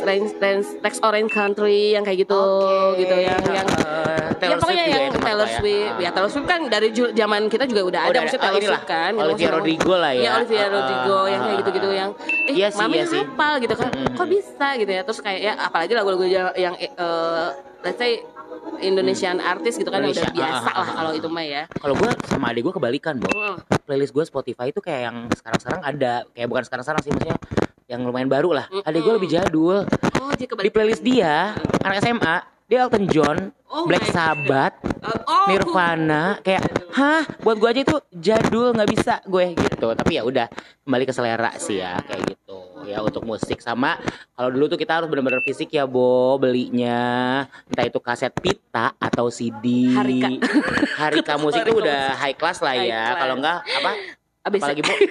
Text 0.78 1.00
Orange 1.00 1.30
Country 1.30 1.92
yang 1.92 2.02
kayak 2.02 2.18
gitu 2.20 2.38
Oke. 2.38 2.98
gitu 2.98 3.14
yang 3.16 3.40
yang 3.48 3.68
ya 3.68 4.34
Taylor 4.36 4.58
pokoknya 4.58 4.84
Swift 4.84 4.92
yang 4.92 5.02
ya 5.08 5.20
Taylor 5.20 5.48
ya. 5.48 5.56
Swift 5.56 5.96
ya 5.98 6.10
Taylor 6.10 6.30
Swift 6.30 6.46
kan 6.46 6.60
dari 6.66 6.88
zaman 6.92 7.40
kita 7.46 7.64
juga 7.64 7.82
udah 7.84 8.00
Oh, 8.00 8.10
ada 8.10 8.18
maksudnya. 8.20 8.42
Taylor 8.44 8.60
Oh. 8.60 8.68
Swift 8.68 8.86
kan 8.86 9.12
Olivia 9.16 9.48
Rodrigo 9.50 9.94
lah 9.94 10.12
ya. 10.12 10.20
ya 10.20 10.30
Olivia 10.36 10.66
Rodrigo 10.68 11.18
yang 11.26 11.40
kayak 11.40 11.56
gitu-gitu 11.58 11.88
yang 11.90 12.10
eh 12.44 12.54
Iya 12.54 12.68
sih, 12.68 12.80
mami 12.80 12.96
iya 12.96 13.04
hafal 13.06 13.52
gitu 13.58 13.74
kan 13.74 13.90
Mm-mm. 13.90 14.14
kok 14.14 14.26
bisa 14.26 14.68
gitu 14.74 14.90
ya 14.90 15.02
terus 15.02 15.18
kayak 15.28 15.40
ya 15.44 15.52
apalagi 15.60 15.92
lagu-lagu 15.92 16.24
yang, 16.56 16.74
eh, 16.80 17.48
let's 17.84 18.00
say 18.00 18.24
Indonesian 18.80 19.44
artis 19.44 19.76
gitu 19.76 19.92
kan 19.92 20.00
yang 20.00 20.12
udah 20.12 20.24
Indonesia, 20.24 20.40
biasa 20.40 20.68
ah, 20.68 20.72
ah, 20.72 20.80
lah 20.80 20.88
ah, 20.88 20.94
kalau 20.96 21.12
itu 21.16 21.28
mah 21.28 21.44
ya 21.44 21.62
Kalau 21.68 21.94
gue 21.96 22.10
sama 22.28 22.44
adik 22.52 22.62
gue 22.68 22.74
kebalikan, 22.74 23.14
Bo. 23.20 23.28
Hmm. 23.32 23.56
Playlist 23.84 24.12
gue 24.16 24.24
Spotify 24.24 24.72
itu 24.72 24.80
kayak 24.80 25.00
yang 25.12 25.16
sekarang-sekarang 25.32 25.80
ada, 25.84 26.14
kayak 26.32 26.48
bukan 26.48 26.64
sekarang-sekarang 26.64 27.00
sih 27.04 27.10
maksudnya 27.12 27.36
yang 27.88 28.00
lumayan 28.04 28.28
baru 28.28 28.52
lah. 28.52 28.66
Mm-mm. 28.68 28.84
Adik 28.84 29.00
gue 29.00 29.14
lebih 29.16 29.30
jadul. 29.32 29.88
oh 30.20 30.32
dia 30.36 30.44
Di 30.44 30.46
kebalik 30.48 30.72
playlist 30.76 31.00
dia, 31.00 31.56
anak 31.80 32.04
SMA, 32.04 32.36
dia 32.68 32.84
Elton 32.84 33.04
John, 33.08 33.38
Oh 33.68 33.84
Black 33.84 34.04
Sabbath, 34.12 34.80
oh 35.04 35.44
Nirvana, 35.48 36.40
kayak 36.44 36.64
hah, 36.96 37.24
buat 37.44 37.56
gue 37.60 37.68
aja 37.68 37.80
itu 37.84 37.96
jadul 38.16 38.72
nggak 38.76 38.90
bisa 38.92 39.14
gue 39.24 39.56
gitu. 39.56 39.88
Tapi 39.92 40.20
ya 40.20 40.22
udah 40.24 40.48
kembali 40.84 41.04
ke 41.04 41.12
selera 41.12 41.52
sih 41.60 41.80
ya 41.80 42.00
kayak 42.04 42.32
gitu. 42.32 42.47
Ya 42.86 43.02
untuk 43.02 43.24
musik 43.24 43.58
sama 43.58 43.98
kalau 44.32 44.54
dulu 44.54 44.70
tuh 44.70 44.78
kita 44.78 45.00
harus 45.00 45.08
benar-benar 45.10 45.42
fisik 45.42 45.74
ya, 45.74 45.84
Bo, 45.84 46.38
belinya 46.38 47.42
entah 47.68 47.84
itu 47.84 47.98
kaset 47.98 48.32
pita 48.34 48.94
atau 48.96 49.28
CD. 49.28 49.92
Harika. 49.92 50.28
Harika 50.96 51.34
musik 51.42 51.66
itu 51.66 51.74
udah 51.78 52.14
high 52.16 52.36
class 52.38 52.62
lah 52.62 52.78
ya. 52.78 53.18
Kalau 53.18 53.34
enggak 53.36 53.66
apa? 53.66 53.92
Abis 54.46 54.60
Apalagi, 54.62 54.80
Bu? 54.86 54.94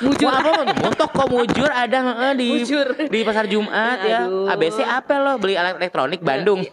mujur 0.00 0.32
Wah, 0.32 0.40
apa 0.40 0.80
montok 0.80 1.10
kok 1.12 1.28
mujur 1.28 1.68
ada 1.68 2.32
di 2.32 2.62
Mujur. 2.62 2.86
di 3.10 3.20
pasar 3.20 3.44
Jumat 3.50 3.98
ya. 4.00 4.24
Aduh. 4.24 4.48
ABC 4.48 4.80
apa 4.80 5.20
lo 5.20 5.36
beli 5.36 5.60
alat 5.60 5.76
elektronik 5.76 6.24
Bandung. 6.24 6.64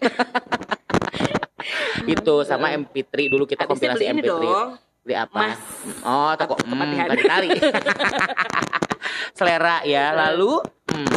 itu 2.08 2.34
sama 2.48 2.72
MP3 2.72 3.28
dulu 3.28 3.44
kita 3.44 3.68
Abisnya 3.68 3.92
kompilasi 3.92 4.02
beli 4.04 4.08
ini 4.08 4.20
MP3. 4.24 4.28
dong. 4.32 4.70
Beli 5.08 5.16
apa? 5.16 5.56
Mas. 5.56 5.60
Oh, 6.04 6.36
toko 6.36 6.60
hmm, 6.60 6.68
Kepatihan. 6.68 7.06
tadi 7.08 7.22
tali. 7.24 7.48
Selera 9.40 9.80
ya. 9.88 10.12
Lalu 10.12 10.60
hmm, 10.92 11.08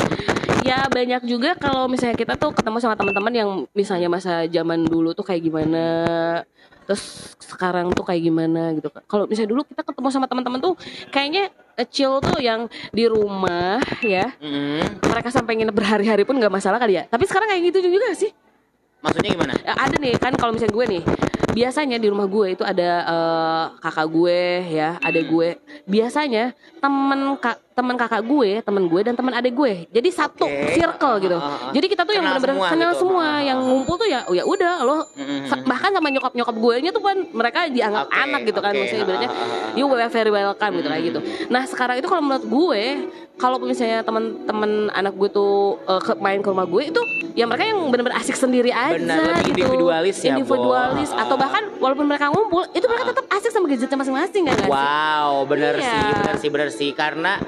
Ya 0.63 0.88
banyak 0.88 1.27
juga 1.27 1.60
kalau 1.60 1.91
misalnya 1.91 2.15
kita 2.15 2.39
tuh 2.39 2.55
ketemu 2.55 2.79
sama 2.79 2.95
teman-teman 2.95 3.33
yang 3.36 3.50
misalnya 3.75 4.07
masa 4.07 4.48
zaman 4.48 4.88
dulu 4.88 5.12
tuh 5.12 5.27
kayak 5.27 5.43
gimana, 5.43 5.83
terus 6.88 7.36
sekarang 7.43 7.91
tuh 7.91 8.07
kayak 8.07 8.24
gimana 8.31 8.71
gitu. 8.79 8.88
Kalau 9.12 9.27
misalnya 9.27 9.51
dulu 9.51 9.67
kita 9.67 9.83
ketemu 9.83 10.07
sama 10.07 10.31
teman-teman 10.31 10.62
tuh 10.63 10.79
kayaknya 11.12 11.51
chill 11.89 12.21
tuh 12.24 12.39
yang 12.39 12.71
di 12.95 13.10
rumah 13.12 13.81
ya, 14.05 14.31
hmm, 14.38 15.01
mereka 15.01 15.33
sampai 15.33 15.60
nginep 15.60 15.75
berhari-hari 15.75 16.24
pun 16.24 16.38
nggak 16.39 16.53
masalah 16.53 16.79
kali 16.79 16.95
ya. 16.95 17.10
Tapi 17.10 17.25
sekarang 17.27 17.51
kayak 17.51 17.75
gitu 17.75 17.91
juga 17.91 18.13
sih. 18.15 18.31
Maksudnya 19.01 19.29
gimana? 19.34 19.53
Ya, 19.65 19.74
ada 19.75 19.96
nih 19.98 20.13
kan 20.17 20.34
kalau 20.38 20.53
misalnya 20.55 20.74
gue 20.74 20.86
nih 20.98 21.03
biasanya 21.51 21.98
di 22.00 22.08
rumah 22.08 22.27
gue 22.31 22.55
itu 22.55 22.63
ada 22.63 22.89
eh, 23.03 23.63
kakak 23.84 24.08
gue 24.08 24.41
ya 24.72 24.89
ada 25.03 25.20
gue 25.20 25.48
biasanya 25.84 26.55
temen 26.79 27.20
kak 27.38 27.60
teman 27.72 27.96
kakak 27.96 28.22
gue 28.22 28.60
temen 28.62 28.84
gue 28.86 29.01
dan 29.01 29.16
teman 29.16 29.32
adik 29.32 29.54
gue 29.54 29.74
jadi 29.90 30.10
satu 30.12 30.44
Oke. 30.44 30.75
circle 30.75 31.16
gitu 31.24 31.38
ah, 31.40 31.48
ah. 31.48 31.72
jadi 31.72 31.86
kita 31.88 32.04
tuh 32.04 32.13
yang 32.13 32.25
benar-benar 32.25 32.58
kenal 32.68 32.92
gitu. 32.92 33.01
semua 33.01 33.24
ah, 33.24 33.40
yang 33.40 33.60
ngumpul 33.60 33.96
tuh 33.96 34.08
ya 34.08 34.28
oh 34.28 34.36
ya 34.36 34.44
udah 34.44 34.74
lo 34.84 34.98
Mm-mm. 35.16 35.48
sa- 35.48 35.63
bahkan 35.63 35.90
sama 35.90 36.12
nyokap 36.12 36.36
nyokap 36.36 36.56
gue 36.56 36.75
nya 36.84 36.92
tuh 36.92 37.01
kan 37.01 37.18
mereka 37.32 37.60
dianggap 37.68 38.06
Oke, 38.06 38.20
anak 38.20 38.42
gitu 38.44 38.60
kan 38.60 38.72
oke. 38.72 38.80
maksudnya 38.80 39.04
ibaratnya 39.04 39.30
you 39.74 39.86
were 39.88 40.04
very 40.06 40.32
welcome 40.32 40.74
gitu 40.75 40.88
kayak 40.88 41.04
gitu 41.08 41.20
nah 41.48 41.63
sekarang 41.63 41.96
itu 41.98 42.08
kalau 42.08 42.22
menurut 42.22 42.46
gue 42.46 42.84
kalau 43.40 43.58
misalnya 43.58 44.06
teman-teman 44.06 44.92
anak 44.92 45.18
gue 45.18 45.30
tuh 45.32 45.80
eh, 45.82 46.01
ke, 46.04 46.12
main 46.20 46.40
ke 46.40 46.50
rumah 46.51 46.68
gue 46.68 46.92
itu 46.92 47.01
ya 47.34 47.48
mereka 47.48 47.63
yang 47.63 47.80
benar-benar 47.88 48.20
asik 48.20 48.36
sendiri 48.36 48.70
aja 48.70 49.00
Benar, 49.00 49.18
lebih 49.40 49.56
gitu. 49.56 49.72
individualis 49.72 50.18
ya, 50.20 50.36
individualis 50.36 51.10
ah. 51.16 51.24
atau 51.24 51.36
bahkan 51.40 51.63
walaupun 51.80 52.06
mereka 52.06 52.28
ngumpul 52.28 52.68
itu 52.72 52.86
mereka 52.86 53.16
tetap 53.16 53.25
asik 53.32 53.50
sama 53.50 53.66
gadgetnya 53.66 53.98
masing-masing 53.98 54.44
kan? 54.46 54.58
Wow, 54.68 55.48
bener 55.48 55.80
Iya. 55.80 55.88
sih, 55.88 56.00
bener 56.13 56.36
sih, 56.38 56.50
bener 56.51 56.70
sih. 56.70 56.90
Karena 56.92 57.40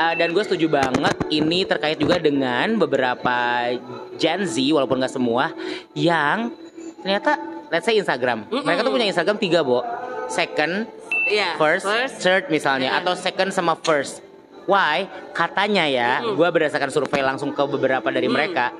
uh, 0.00 0.14
dan 0.16 0.32
gue 0.32 0.40
setuju 0.40 0.66
banget 0.72 1.16
ini 1.28 1.68
terkait 1.68 2.00
juga 2.00 2.16
dengan 2.16 2.80
beberapa 2.80 3.68
Gen 4.16 4.48
Z, 4.48 4.56
walaupun 4.72 4.96
nggak 4.96 5.12
semua, 5.12 5.52
yang 5.92 6.56
ternyata, 7.04 7.36
let's 7.68 7.84
say 7.84 7.96
Instagram. 8.00 8.48
Mm-mm. 8.48 8.64
Mereka 8.64 8.80
tuh 8.80 8.92
punya 8.92 9.06
Instagram 9.08 9.36
tiga, 9.36 9.60
bo. 9.60 9.84
Second, 10.32 10.88
Iya, 11.30 11.54
first, 11.60 11.86
third 12.18 12.48
misalnya, 12.48 12.96
Iya. 12.96 13.04
atau 13.04 13.12
second 13.14 13.52
sama 13.52 13.76
first. 13.78 14.24
Why? 14.66 15.06
Katanya 15.34 15.86
ya, 15.86 16.22
Mm. 16.22 16.38
gue 16.38 16.48
berdasarkan 16.48 16.90
survei 16.90 17.22
langsung 17.22 17.50
ke 17.50 17.62
beberapa 17.66 18.06
dari 18.10 18.26
Mm. 18.30 18.34
mereka. 18.34 18.70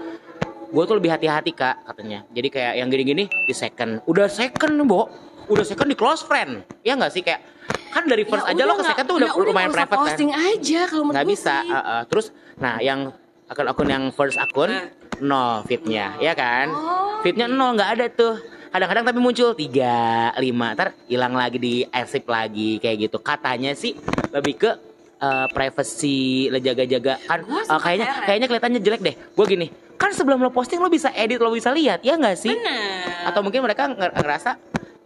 Gue 0.70 0.86
tuh 0.86 1.02
lebih 1.02 1.10
hati-hati 1.10 1.50
kak 1.50 1.82
katanya. 1.82 2.22
Jadi 2.30 2.46
kayak 2.46 2.74
yang 2.78 2.88
gini-gini 2.90 3.26
di 3.26 3.54
second. 3.54 3.98
Udah 4.06 4.30
second 4.30 4.78
bo. 4.86 5.10
Udah 5.50 5.66
second 5.66 5.90
di 5.90 5.98
close 5.98 6.22
friend. 6.22 6.62
Ya 6.86 6.94
nggak 6.94 7.10
sih 7.10 7.26
kayak 7.26 7.42
kan 7.90 8.02
dari 8.04 8.22
first 8.22 8.44
Ya 8.44 8.52
aja 8.52 8.62
lo 8.62 8.70
udah 8.70 8.76
ke 8.76 8.84
second 8.86 9.06
tuh 9.06 9.16
udah 9.18 9.28
ya 9.28 9.34
lumayan 9.36 9.50
nggak 9.50 9.66
usah 9.66 9.74
private 9.76 9.90
kan. 9.92 10.02
posting 10.06 10.30
aja 10.30 10.80
kalau 10.84 11.02
menurut 11.02 11.16
Nggak 11.16 11.28
bisa. 11.28 11.54
uh, 11.60 11.76
uh. 11.76 12.02
Terus 12.06 12.26
nah 12.56 12.74
yang 12.78 13.00
akun-akun 13.46 13.86
yang 13.86 14.04
first 14.10 14.36
akun 14.36 14.70
Eh. 14.70 14.86
nol 15.20 15.60
fitnya, 15.62 16.16
ya 16.16 16.32
kan? 16.32 16.70
Oh, 16.70 17.20
Fitnya 17.20 17.44
nol 17.44 17.74
nggak 17.74 17.90
ada 17.92 18.06
tuh. 18.08 18.34
Kadang-kadang 18.70 19.04
tapi 19.04 19.18
muncul 19.18 19.52
tiga, 19.52 19.98
lima, 20.36 20.72
ntar 20.72 20.94
hilang 21.04 21.34
lagi 21.34 21.58
di 21.58 21.74
arsip 21.84 22.24
lagi 22.24 22.78
kayak 22.78 23.04
gitu. 23.04 23.18
Katanya 23.18 23.74
sih 23.74 23.98
lebih 24.30 24.54
ke 24.56 24.70
uh, 25.18 25.50
privacy, 25.50 26.46
le 26.46 26.56
jaga-jaga 26.56 27.18
kan. 27.20 27.42
Uh, 27.42 27.76
kayaknya 27.76 28.06
heran. 28.08 28.24
kayaknya 28.24 28.46
kelihatannya 28.46 28.80
jelek 28.80 29.00
deh. 29.02 29.14
Gue 29.28 29.46
gini, 29.46 29.66
kan 29.94 30.10
sebelum 30.10 30.38
lo 30.38 30.48
posting 30.48 30.78
lo 30.78 30.86
bisa 30.86 31.10
edit, 31.10 31.36
lo 31.36 31.50
bisa 31.50 31.68
lihat, 31.68 32.00
ya 32.00 32.14
nggak 32.14 32.38
sih? 32.38 32.54
Benar. 32.54 33.26
Atau 33.26 33.42
mungkin 33.42 33.60
mereka 33.60 33.90
nger- 33.90 34.14
ngerasa 34.14 34.50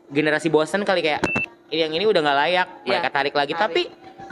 generasi 0.06 0.46
bosen 0.46 0.84
kali 0.84 1.00
kayak 1.00 1.24
"Ini 1.24 1.43
yang 1.68 1.90
ini 1.90 2.04
udah 2.04 2.20
nggak 2.20 2.38
layak, 2.38 2.68
mereka 2.82 3.08
Ya, 3.08 3.12
tarik 3.12 3.34
lagi. 3.34 3.52
tarik. 3.52 3.62
Tapi 3.64 3.82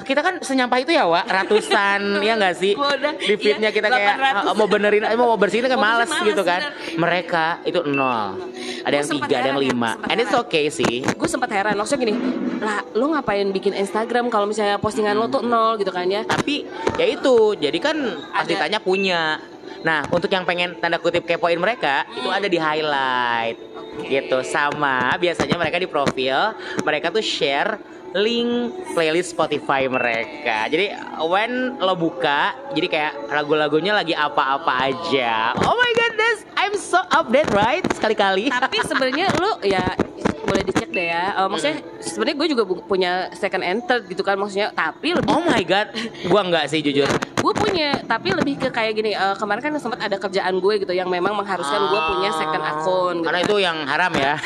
kita 0.03 0.21
kan 0.21 0.35
senyampah 0.41 0.79
itu 0.79 0.91
ya, 0.91 1.05
Wak. 1.05 1.25
Ratusan, 1.27 2.01
ya 2.27 2.33
nggak 2.35 2.55
sih? 2.57 2.73
Di 3.19 3.35
feednya 3.37 3.69
iya, 3.69 3.77
kita 3.77 3.87
kayak 3.87 4.17
800. 4.17 4.49
"Ah, 4.49 4.55
mau 4.55 4.67
benerin, 4.67 5.05
eh, 5.05 5.15
mau 5.15 5.37
bersihin 5.37 5.65
kan 5.65 5.77
Mau 5.77 5.85
males 5.85 6.09
bersihin 6.09 6.29
gitu 6.29 6.43
males, 6.43 6.49
kan. 6.49 6.61
Mereka 6.97 7.45
itu 7.63 7.81
nol. 7.85 8.23
Ada 8.83 8.95
yang 8.97 9.09
tiga, 9.11 9.35
ada 9.37 9.49
yang 9.49 9.61
ya, 9.61 9.69
lima. 9.69 9.91
And 10.07 10.19
it's 10.19 10.35
okay 10.35 10.67
sih. 10.69 11.05
gue 11.05 11.29
sempat 11.31 11.53
heran 11.53 11.77
maksudnya 11.77 12.03
gini 12.03 12.15
lah 12.59 12.83
lo 12.93 13.11
ngapain 13.11 13.47
bikin 13.51 13.75
Instagram 13.75 14.27
kalau 14.27 14.47
misalnya 14.47 14.79
postingan 14.79 15.15
lo 15.15 15.27
tuh 15.27 15.43
nol 15.43 15.75
gitu 15.77 15.91
kan 15.91 16.07
ya 16.07 16.23
Tapi 16.25 16.67
ya 16.95 17.07
itu, 17.07 17.55
jadi 17.55 17.79
kan 17.79 17.95
pas 18.33 18.43
Ada. 18.43 18.49
ditanya 18.49 18.79
punya. 18.79 19.39
Nah, 19.83 20.07
untuk 20.09 20.31
yang 20.31 20.47
pengen 20.47 20.79
tanda 20.79 20.97
kutip 20.97 21.27
kepoin 21.27 21.59
mereka, 21.59 22.07
itu 22.15 22.31
ada 22.31 22.47
di 22.47 22.59
highlight. 22.59 23.59
Gitu. 24.03 24.39
Sama 24.47 25.19
biasanya 25.19 25.59
mereka 25.59 25.77
di 25.77 25.87
profil, 25.87 26.55
mereka 26.81 27.11
tuh 27.11 27.21
share 27.21 27.77
link 28.13 28.73
playlist 28.93 29.33
Spotify 29.33 29.89
mereka. 29.89 30.69
Jadi 30.69 30.93
when 31.25 31.77
lo 31.77 31.97
buka, 31.97 32.53
jadi 32.73 32.87
kayak 32.89 33.13
lagu-lagunya 33.33 33.93
lagi 33.93 34.13
apa-apa 34.13 34.93
aja. 34.93 35.57
Oh 35.57 35.75
my 35.75 35.93
goodness, 35.93 36.45
I'm 36.55 36.77
so 36.77 37.01
update 37.11 37.49
right? 37.51 37.85
Sekali-kali. 37.91 38.53
tapi 38.53 38.85
sebenarnya 38.89 39.33
lo 39.41 39.59
ya 39.65 39.97
boleh 40.43 40.63
dicek 40.63 40.91
deh 40.91 41.09
ya 41.09 41.33
Eh, 41.33 41.49
maksudnya 41.49 41.77
sebenarnya 42.03 42.37
gue 42.37 42.49
juga 42.53 42.63
punya 42.85 43.13
second 43.33 43.65
and 43.65 43.81
third 43.87 44.05
gitu 44.11 44.21
kan 44.21 44.37
maksudnya 44.37 44.75
tapi 44.75 45.17
lebih 45.17 45.33
Oh 45.33 45.41
my 45.41 45.63
god, 45.65 45.89
gua 46.29 46.45
nggak 46.45 46.69
sih 46.69 46.85
jujur. 46.85 47.09
Gue 47.53 47.61
punya 47.61 48.01
tapi 48.03 48.33
lebih 48.33 48.57
ke 48.57 48.69
kayak 48.73 48.93
gini 48.97 49.13
eh, 49.13 49.37
kemarin 49.37 49.61
kan 49.61 49.73
sempat 49.77 50.01
ada 50.01 50.17
kerjaan 50.17 50.57
gue 50.57 50.75
gitu 50.81 50.93
yang 50.93 51.05
memang 51.07 51.37
mengharuskan 51.37 51.85
gue 51.85 52.01
punya 52.09 52.33
second 52.33 52.65
akun 52.65 53.15
gitu. 53.21 53.27
Karena 53.29 53.41
itu 53.45 53.57
yang 53.61 53.77
haram 53.85 54.13
ya. 54.17 54.35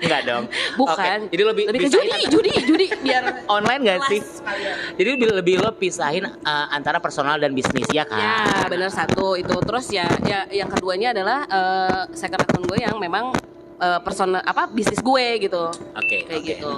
Enggak 0.00 0.22
dong. 0.22 0.44
bukan 0.78 1.18
Oke, 1.26 1.28
Jadi 1.28 1.42
lebih, 1.42 1.64
lebih 1.68 1.80
ke 1.82 1.88
judi 1.90 2.08
antara- 2.08 2.30
judi 2.30 2.50
judi 2.62 2.86
biar 3.02 3.22
online 3.58 3.80
gak 3.82 4.00
sih? 4.06 4.20
kalian. 4.22 4.74
Jadi 4.94 5.08
lebih, 5.10 5.28
lebih 5.34 5.54
lo 5.58 5.70
pisahin 5.74 6.24
uh, 6.24 6.66
antara 6.70 6.96
personal 6.96 7.36
dan 7.36 7.50
bisnis 7.50 7.84
ya 7.90 8.06
kan? 8.06 8.16
Ya 8.16 8.38
benar 8.70 8.88
satu 8.88 9.34
itu 9.34 9.50
terus 9.60 9.90
ya 9.90 10.06
ya 10.22 10.46
yang 10.48 10.70
keduanya 10.70 11.10
adalah 11.10 11.38
eh, 11.44 12.00
second 12.14 12.40
akun 12.40 12.62
gue 12.64 12.78
yang 12.78 12.94
memang 12.96 13.34
eh, 13.76 14.00
personal 14.00 14.40
apa 14.40 14.70
bisnis 14.70 15.02
gue 15.02 15.26
gitu. 15.42 15.66
Oke. 15.92 16.24
Kayak 16.24 16.38
oke. 16.38 16.46
gitu. 16.46 16.72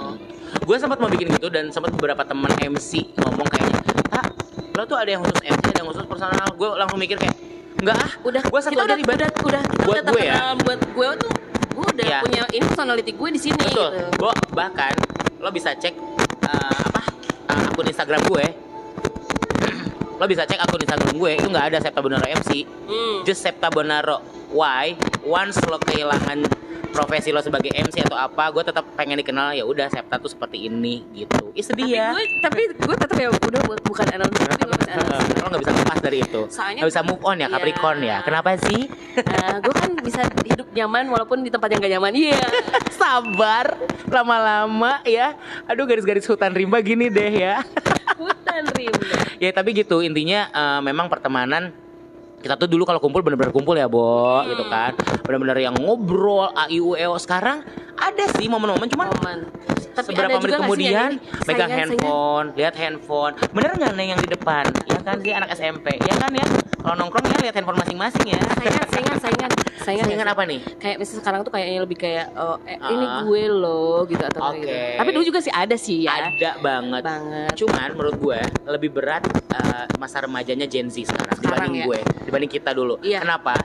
Gue 0.59 0.77
sempat 0.77 0.97
mau 0.97 1.07
bikin 1.07 1.27
gitu 1.31 1.47
dan 1.47 1.69
sempat 1.69 1.91
beberapa 1.91 2.21
teman 2.21 2.49
MC 2.55 2.91
ngomong 3.15 3.47
kayaknya, 3.47 3.81
tak 4.07 4.25
lo 4.71 4.83
tuh 4.83 4.95
ada 4.95 5.09
yang 5.09 5.21
khusus 5.21 5.41
MC, 5.41 5.63
ada 5.65 5.79
yang 5.79 5.89
khusus 5.89 6.05
personal. 6.05 6.47
Gue 6.51 6.69
langsung 6.71 6.97
mikir 6.97 7.15
kayak, 7.15 7.35
enggak 7.77 7.97
ah, 7.97 8.11
Udah 8.21 8.41
gue 8.41 8.59
satu 8.59 8.71
kita 8.71 8.83
aja 8.83 8.95
udah, 8.95 9.29
kita 9.33 9.59
Buat 9.83 10.03
gue 10.07 10.21
ya? 10.23 10.53
buat 10.55 10.79
gue 10.87 11.09
tuh 11.17 11.31
gue 11.73 11.87
udah 11.91 12.05
Iya. 12.05 12.19
punya 12.21 12.41
ini 12.51 12.63
personality 12.63 13.11
gue 13.11 13.29
di 13.29 13.41
sini 13.41 13.57
Betul. 13.59 13.89
gitu. 13.89 14.05
Bo, 14.15 14.29
bahkan 14.51 14.93
lo 15.37 15.49
bisa 15.49 15.73
cek 15.73 15.97
uh, 16.43 16.79
apa 16.85 17.01
uh, 17.49 17.67
akun 17.67 17.83
Instagram 17.83 18.21
gue. 18.23 18.45
lo 20.19 20.25
bisa 20.25 20.43
cek 20.43 20.59
akun 20.59 20.79
Instagram 20.79 21.13
gue 21.13 21.31
itu 21.35 21.47
nggak 21.47 21.65
ada 21.67 21.77
Septa 21.79 21.99
Bonaro 21.99 22.23
MC 22.23 22.49
Hmm. 22.83 23.17
just 23.23 23.41
Septa 23.41 23.67
Bonaro 23.67 24.21
why 24.49 24.93
once 25.23 25.57
lo 25.65 25.79
kehilangan 25.79 26.45
profesi 26.93 27.29
lo 27.29 27.39
sebagai 27.39 27.69
MC 27.69 27.99
atau 28.03 28.15
apa 28.15 28.47
gue 28.49 28.63
tetap 28.63 28.85
pengen 28.93 29.17
dikenal 29.17 29.51
ya 29.51 29.63
udah 29.63 29.89
Septa 29.89 30.15
tuh 30.15 30.29
seperti 30.29 30.63
ini 30.63 31.01
gitu 31.11 31.49
Ih 31.51 31.61
sedih 31.61 31.83
Tapi 31.83 31.91
ya 31.91 32.07
gue, 32.11 32.23
tapi 32.39 32.61
gue 32.71 32.95
tetap 32.95 33.17
ya 33.17 33.29
udah 33.29 33.61
bu- 33.63 33.83
bukan 33.83 34.05
announcer, 34.07 34.45
tapi 34.47 34.63
gue 34.63 34.75
masih 34.75 34.91
announcer. 34.95 35.35
lo 35.35 35.47
nggak 35.49 35.61
bisa 35.61 35.71
lepas 35.75 35.99
dari 35.99 36.17
itu 36.19 36.41
Soalnya- 36.47 36.79
nggak 36.79 36.91
bisa 36.91 37.01
move 37.03 37.21
on 37.21 37.35
ya 37.35 37.41
Iya. 37.43 37.47
Capricorn 37.51 37.99
ya 37.99 38.17
kenapa 38.21 38.49
sih 38.59 38.81
Nah, 39.13 39.55
gue 39.59 39.73
kan 39.73 39.91
bisa 39.99 40.21
hidup 40.43 40.67
nyaman 40.71 41.05
walaupun 41.07 41.37
di 41.39 41.49
tempat 41.49 41.69
yang 41.69 41.79
gak 41.79 41.93
nyaman. 41.93 42.13
Iya. 42.13 42.41
sabar 42.93 43.77
lama-lama 44.07 45.01
ya 45.03 45.33
aduh 45.65 45.83
garis-garis 45.83 46.23
hutan 46.23 46.51
rimba 46.51 46.79
gini 46.79 47.09
deh 47.09 47.31
ya 47.31 47.55
Hutan 48.21 48.63
rimba. 48.69 49.01
ya 49.37 49.49
tapi 49.51 49.73
gitu 49.73 49.99
intinya 49.99 50.47
eh, 50.47 50.79
memang 50.81 51.07
pertemanan 51.07 51.73
kita 52.43 52.59
tuh 52.59 52.67
dulu 52.67 52.83
kalau 52.83 52.99
kumpul 52.99 53.23
bener-bener 53.23 53.55
kumpul 53.55 53.71
ya 53.79 53.87
Bo 53.87 54.43
gitu 54.51 54.67
kan. 54.67 54.91
Bener-bener 55.23 55.63
yang 55.63 55.79
ngobrol 55.79 56.51
a 56.51 56.67
i 56.67 56.83
u 56.83 56.91
e 56.99 57.07
o 57.07 57.15
sekarang 57.15 57.63
ada 57.95 58.25
sih 58.35 58.51
momen-momen 58.51 58.91
cuman 58.91 59.07
Momen. 59.15 59.39
Tapi 59.93 60.09
seberapa 60.11 60.41
menit 60.41 60.57
kemudian 60.59 61.09
megang 61.47 61.69
saingan- 61.71 61.71
handphone 61.95 62.47
lihat 62.59 62.75
handphone. 62.75 63.33
Bener 63.55 63.71
nggak 63.79 63.93
nih 63.95 64.07
yang 64.11 64.19
di 64.19 64.29
depan? 64.35 64.67
Ya 64.91 64.99
kan 64.99 65.15
sih 65.23 65.31
anak 65.31 65.49
SMP 65.55 65.95
ya 66.03 66.15
kan 66.19 66.31
ya 66.35 66.45
kalau 66.83 66.95
nongkrong 66.99 67.23
ya 67.25 67.39
lihat 67.41 67.55
handphone 67.55 67.79
masing-masing 67.79 68.25
ya 68.27 68.39
Saingan, 68.53 68.85
saingan, 68.85 69.17
saingan, 69.17 69.51
saingan. 69.79 70.05
saingan 70.05 70.27
apa 70.27 70.43
nih 70.43 70.59
Kayak 70.77 70.95
misalnya 70.99 71.19
sekarang 71.19 71.39
tuh 71.41 71.51
kayaknya 71.51 71.79
lebih 71.79 71.97
kayak 71.97 72.25
oh, 72.35 72.59
eh, 72.63 72.75
ini 72.75 73.05
Ah. 73.05 73.21
gue 73.23 73.43
loh 73.47 74.03
gitu 74.03 74.19
atau 74.21 74.51
Oke. 74.51 74.59
gitu. 74.59 74.75
Tapi 74.99 75.09
dulu 75.09 75.23
juga 75.23 75.39
sih 75.39 75.53
ada 75.53 75.75
sih 75.75 76.03
ya. 76.03 76.27
ada 76.29 76.49
banget 76.59 77.01
Banget. 77.01 77.51
Cuman 77.55 77.89
menurut 77.93 78.15
gue 78.17 78.39
lebih 78.69 78.89
berat 78.91 79.23
eh, 79.49 79.85
masa 79.95 80.19
remajanya 80.21 80.67
Gen 80.67 80.87
Z 80.87 81.07
sekarang, 81.07 81.35
Sekarang 81.35 81.71
dibanding 81.71 81.73
ya. 81.73 81.85
gue, 81.87 81.99
dibanding 82.27 82.51
kita 82.51 82.71
dulu. 82.71 82.99
Iya. 82.99 83.23
Kenapa? 83.23 83.55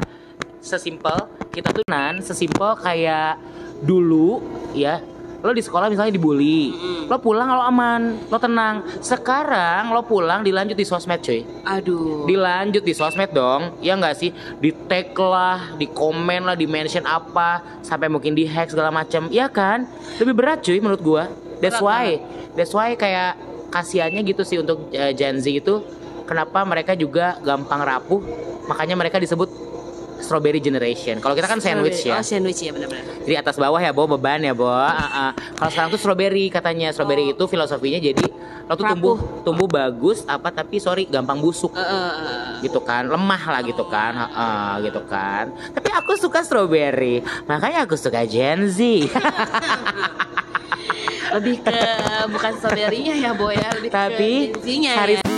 Sesimpel 0.59 1.19
kita 1.51 1.71
tuh 1.71 1.83
nan, 1.87 2.19
sesimpel 2.21 2.75
kayak 2.77 3.39
dulu 3.81 4.43
ya. 4.73 4.99
Lo 5.39 5.55
di 5.55 5.63
sekolah 5.63 5.87
misalnya 5.87 6.19
dibully, 6.19 6.75
lo 7.07 7.15
pulang 7.23 7.47
lo 7.47 7.63
aman, 7.63 8.27
lo 8.27 8.39
tenang. 8.43 8.83
Sekarang 8.99 9.95
lo 9.95 10.03
pulang 10.03 10.43
dilanjut 10.43 10.75
di 10.75 10.83
sosmed 10.83 11.23
cuy. 11.23 11.47
Aduh. 11.63 12.27
Dilanjut 12.27 12.83
di 12.83 12.91
sosmed 12.91 13.31
dong, 13.31 13.79
ya 13.79 13.95
nggak 13.95 14.19
sih? 14.19 14.35
Di 14.59 14.75
tag 14.91 15.15
lah, 15.15 15.79
di 15.79 15.87
komen 15.87 16.43
lah, 16.43 16.59
di 16.59 16.67
mention 16.67 17.07
apa, 17.07 17.63
sampai 17.87 18.11
mungkin 18.11 18.35
di 18.35 18.51
hack 18.51 18.75
segala 18.75 18.91
macam, 18.91 19.31
ya 19.31 19.47
kan? 19.47 19.87
Lebih 20.19 20.35
berat 20.35 20.59
cuy 20.59 20.83
menurut 20.83 21.03
gua. 21.07 21.31
That's 21.63 21.79
why, 21.79 22.19
that's 22.59 22.75
why 22.75 22.99
kayak 22.99 23.39
kasihannya 23.71 24.27
gitu 24.27 24.43
sih 24.43 24.59
untuk 24.59 24.91
eh, 24.91 25.15
Gen 25.15 25.39
Z 25.39 25.47
itu, 25.55 25.87
kenapa 26.27 26.67
mereka 26.67 26.99
juga 26.99 27.39
gampang 27.47 27.87
rapuh, 27.87 28.21
makanya 28.67 28.99
mereka 28.99 29.23
disebut 29.23 29.68
strawberry 30.19 30.59
generation. 30.59 31.19
Kalau 31.19 31.33
kita 31.33 31.47
kan 31.47 31.59
sandwich 31.59 32.03
ya. 32.03 32.19
Oh, 32.19 32.25
sandwich 32.25 32.61
ya 32.61 32.71
benar-benar. 32.71 33.05
Jadi 33.23 33.35
atas 33.35 33.57
bawah 33.57 33.79
ya, 33.79 33.91
Bo, 33.91 34.07
beban 34.07 34.41
ya, 34.41 34.53
Bo. 34.53 34.67
Ah, 34.67 34.93
ah. 34.93 35.31
Kalau 35.55 35.71
sekarang 35.71 35.91
tuh 35.91 36.01
strawberry 36.01 36.49
katanya. 36.49 36.91
Strawberry 36.91 37.31
itu 37.31 37.45
filosofinya 37.45 37.99
jadi 37.99 38.27
lo 38.69 38.77
tuh 38.77 38.85
Rapuh. 38.85 38.93
tumbuh 38.93 39.17
tumbuh 39.49 39.65
bagus 39.65 40.29
apa 40.29 40.53
tapi 40.53 40.77
sorry 40.77 41.09
gampang 41.09 41.41
busuk 41.41 41.73
Eh, 41.73 41.81
eh, 41.81 41.89
eh. 41.89 42.69
gitu 42.69 42.85
kan 42.85 43.09
lemah 43.09 43.41
lah 43.49 43.65
gitu 43.65 43.81
kan 43.89 44.13
Heeh, 44.13 44.85
gitu 44.85 45.01
kan 45.09 45.49
tapi 45.73 45.89
aku 45.89 46.21
suka 46.21 46.45
strawberry 46.45 47.25
makanya 47.49 47.89
aku 47.89 47.97
suka 47.97 48.29
Gen 48.29 48.69
Z 48.69 48.77
lebih 51.41 51.65
ke 51.65 51.81
bukan 52.29 52.53
strawberry-nya 52.57 53.15
ya 53.17 53.31
boy 53.33 53.57
ya 53.57 53.73
lebih 53.73 53.89
tapi 53.89 54.53
ke 54.53 54.61
Gen 54.61 54.85
Z-nya 54.85 54.93
ya 55.17 55.38